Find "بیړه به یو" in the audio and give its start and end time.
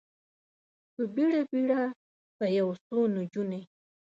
1.51-2.67